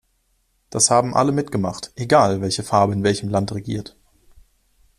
Das 0.71 0.89
haben 0.89 1.13
alle 1.13 1.31
mitgemacht, 1.31 1.91
egal, 1.95 2.41
welche 2.41 2.63
Farbe 2.63 2.91
in 2.93 3.03
welchem 3.03 3.29
Land 3.29 3.51
regiert. 3.51 3.95